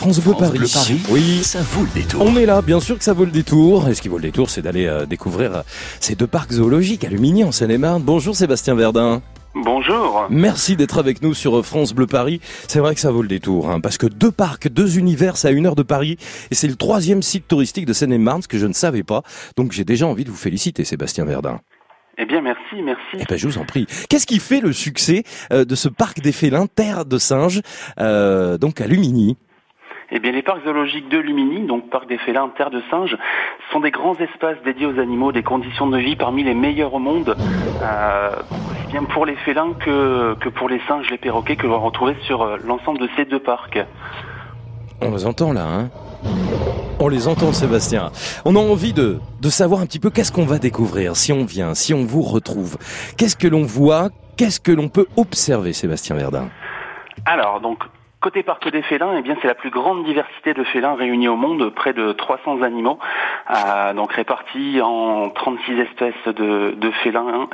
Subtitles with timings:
[0.00, 0.58] France Bleu France Paris.
[0.58, 1.00] Bleu Paris.
[1.10, 1.42] Oui.
[1.42, 2.22] Ça vaut le détour.
[2.22, 3.86] On est là, bien sûr que ça vaut le détour.
[3.86, 5.60] Et ce qui vaut le détour, c'est d'aller euh, découvrir euh,
[6.00, 8.02] ces deux parcs zoologiques à Lumini en Seine-et-Marne.
[8.02, 9.20] Bonjour Sébastien Verdun.
[9.54, 10.26] Bonjour.
[10.30, 12.40] Merci d'être avec nous sur France Bleu Paris.
[12.66, 15.48] C'est vrai que ça vaut le détour, hein, parce que deux parcs, deux univers, c'est
[15.48, 16.16] à une heure de Paris,
[16.50, 19.22] et c'est le troisième site touristique de Seine-et-Marne, ce que je ne savais pas.
[19.58, 21.60] Donc j'ai déjà envie de vous féliciter, Sébastien Verdun.
[22.16, 23.18] Eh bien, merci, merci.
[23.18, 23.86] Eh ben, je vous en prie.
[24.08, 27.60] Qu'est-ce qui fait le succès euh, de ce parc des félins, terre de singes,
[27.98, 29.36] euh, donc à Lumini
[30.12, 33.16] Eh bien, les parcs zoologiques de Lumini, donc parc des félins, terre de singes,
[33.70, 36.98] sont des grands espaces dédiés aux animaux, des conditions de vie parmi les meilleures au
[36.98, 37.36] monde,
[37.82, 41.74] euh, aussi bien pour les félins que, que pour les singes, les perroquets, que l'on
[41.74, 43.78] va retrouver sur euh, l'ensemble de ces deux parcs.
[45.00, 45.90] On les entend là, hein
[46.98, 48.10] On les entend, Sébastien.
[48.44, 51.44] On a envie de, de savoir un petit peu qu'est-ce qu'on va découvrir si on
[51.44, 52.78] vient, si on vous retrouve.
[53.16, 56.48] Qu'est-ce que l'on voit Qu'est-ce que l'on peut observer, Sébastien Verdun?
[57.26, 57.78] Alors, donc,
[58.20, 61.36] côté parc des félins, eh bien, c'est la plus grande diversité de félins réunis au
[61.36, 62.98] monde, près de 300 animaux,
[63.94, 67.48] donc répartis en 36 espèces de, félins.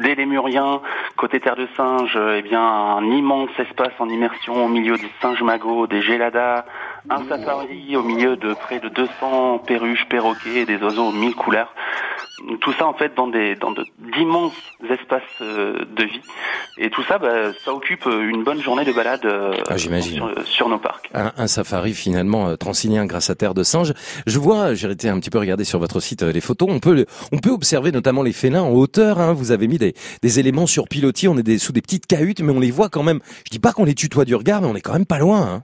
[0.00, 0.80] Des lémuriens,
[1.16, 5.42] côté terre de singe, eh bien, un immense espace en immersion au milieu des singes
[5.42, 6.64] magots, des géladas,
[7.08, 11.36] un safari au milieu de près de 200 perruches, perroquets et des oiseaux aux mille
[11.36, 11.72] couleurs.
[12.60, 13.72] Tout ça en fait dans des dans
[14.16, 14.52] d'immenses
[14.90, 16.20] espaces euh, de vie.
[16.78, 20.16] Et tout ça, bah, ça occupe une bonne journée de balade euh, Ah, j'imagine.
[20.16, 21.08] sur, sur nos parcs.
[21.14, 23.92] un, un safari finalement euh, transilien grâce à Terre de Singe.
[24.26, 26.68] Je vois, j'ai été un petit peu regarder sur votre site euh, les photos.
[26.70, 29.20] On peut, on peut observer notamment les félins en hauteur.
[29.20, 29.32] hein.
[29.32, 31.28] Vous avez mis des, des éléments sur pilotis.
[31.28, 33.20] On est des, sous des petites cahutes, mais on les voit quand même.
[33.46, 35.40] Je dis pas qu'on les tutoie du regard, mais on est quand même pas loin.
[35.42, 35.62] hein.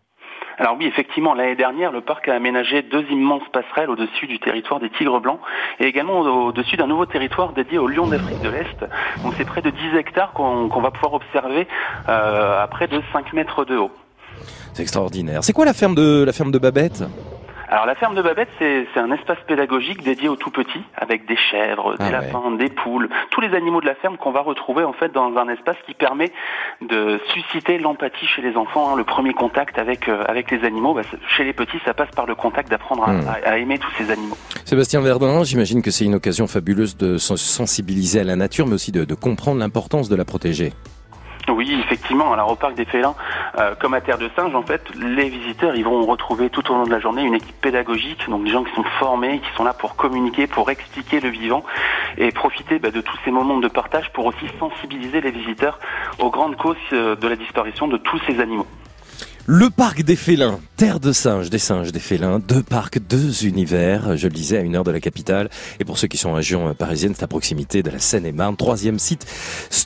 [0.60, 4.78] Alors oui, effectivement, l'année dernière, le parc a aménagé deux immenses passerelles au-dessus du territoire
[4.78, 5.40] des tigres blancs
[5.80, 8.78] et également au- au-dessus d'un nouveau territoire dédié aux lions d'Afrique de l'Est.
[9.24, 11.66] Donc c'est près de 10 hectares qu'on qu'on va pouvoir observer
[12.10, 13.90] euh, à près de 5 mètres de haut.
[14.74, 15.42] C'est extraordinaire.
[15.42, 17.04] C'est quoi la ferme de la ferme de Babette?
[17.72, 21.36] Alors la ferme de Babette, c'est un espace pédagogique dédié aux tout petits, avec des
[21.36, 22.10] chèvres, des Ah ouais.
[22.10, 25.36] lapins, des poules, tous les animaux de la ferme qu'on va retrouver en fait dans
[25.36, 26.32] un espace qui permet
[26.80, 28.92] de susciter l'empathie chez les enfants.
[28.92, 28.96] hein.
[28.96, 32.26] Le premier contact avec euh, avec les animaux, bah, chez les petits, ça passe par
[32.26, 33.28] le contact d'apprendre à, Hmm.
[33.44, 34.36] à- à aimer tous ces animaux.
[34.64, 38.74] Sébastien Verdun, j'imagine que c'est une occasion fabuleuse de se sensibiliser à la nature, mais
[38.74, 40.72] aussi de, de comprendre l'importance de la protéger.
[41.48, 42.32] Oui, effectivement.
[42.32, 43.14] Alors au parc des félins,
[43.58, 46.74] euh, comme à Terre de Singe, en fait, les visiteurs, ils vont retrouver tout au
[46.74, 49.64] long de la journée une équipe pédagogique, donc des gens qui sont formés, qui sont
[49.64, 51.64] là pour communiquer, pour expliquer le vivant
[52.16, 55.78] et profiter bah, de tous ces moments de partage pour aussi sensibiliser les visiteurs
[56.18, 58.66] aux grandes causes euh, de la disparition de tous ces animaux.
[59.52, 64.16] Le parc des félins, terre de singes, des singes, des félins, deux parcs, deux univers,
[64.16, 65.50] je le disais, à une heure de la capitale.
[65.80, 69.00] Et pour ceux qui sont en région parisienne, c'est à proximité de la Seine-et-Marne, troisième
[69.00, 69.26] site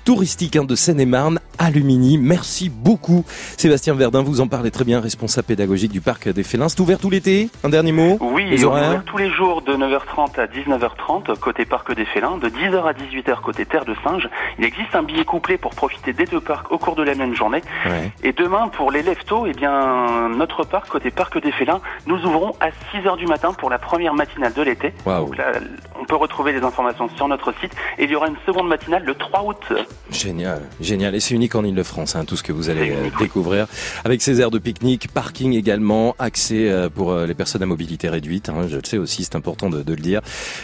[0.05, 2.19] touristique hein, de Seine-et-Marne, à Lumini.
[2.19, 3.25] Merci beaucoup.
[3.57, 6.69] Sébastien Verdun, vous en parlez très bien, responsable pédagogique du parc des félins.
[6.69, 8.19] C'est ouvert tout l'été Un dernier mot?
[8.21, 8.89] Oui, Les horaires?
[8.91, 12.93] ouvert tous les jours de 9h30 à 19h30 côté parc des félins, de 10h à
[12.93, 14.29] 18h côté Terre de Singe.
[14.59, 17.35] Il existe un billet couplé pour profiter des deux parcs au cours de la même
[17.35, 17.63] journée.
[17.87, 18.13] Ouais.
[18.23, 22.55] Et demain, pour les leftos, eh bien, notre parc, côté parc des félins, nous ouvrons
[22.61, 24.93] à 6 heures du matin pour la première matinale de l'été.
[25.07, 25.53] Donc là,
[26.01, 27.73] on peut retrouver les informations sur notre site.
[27.99, 29.73] Et il y aura une seconde matinale le 3 août.
[30.11, 31.15] Génial, génial.
[31.15, 33.67] Et c'est unique en Ile-de-France, hein, tout ce que vous allez euh, découvrir.
[34.05, 38.09] Avec ces aires de pique-nique, parking également, accès euh, pour euh, les personnes à mobilité
[38.09, 40.21] réduite, hein, je le sais aussi, c'est important de, de le dire.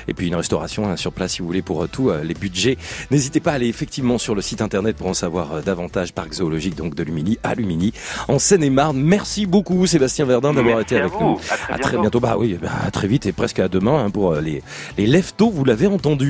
[0.09, 2.77] Et puis une restauration hein, sur place si vous voulez pour tous les budgets.
[3.11, 6.13] N'hésitez pas à aller effectivement sur le site internet pour en savoir davantage.
[6.13, 7.93] Parc zoologique donc de Lumini à Lumini
[8.29, 8.80] en Seine-et-Marne.
[8.95, 11.39] Merci beaucoup Sébastien Verdun d'avoir été avec nous.
[11.51, 12.01] À très À très bientôt.
[12.03, 12.21] bientôt.
[12.21, 14.63] Bah oui, bah, à très vite et presque à demain hein, pour euh, les,
[14.99, 16.29] les leftos, vous l'avez entendu.